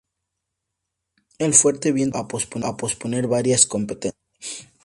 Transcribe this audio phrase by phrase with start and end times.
[1.37, 4.15] El fuerte viento obligó a posponer varias competencias.